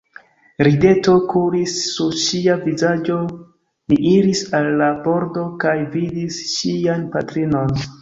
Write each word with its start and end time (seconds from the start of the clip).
Rideto 0.67 1.11
kuris 1.33 1.75
sur 1.89 2.15
ŝia 2.23 2.57
vizaĝo, 2.65 3.19
mi 3.31 4.01
iris 4.15 4.43
al 4.63 4.73
la 4.83 4.91
pordo 5.07 5.47
kaj 5.67 5.79
vidis 5.97 6.45
ŝian 6.59 7.09
patrinon. 7.17 7.83